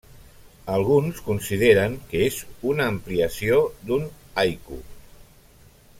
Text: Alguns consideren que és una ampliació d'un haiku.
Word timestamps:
Alguns 0.75 1.19
consideren 1.27 1.99
que 2.13 2.23
és 2.29 2.39
una 2.71 2.89
ampliació 2.95 3.61
d'un 3.91 4.09
haiku. 4.43 4.83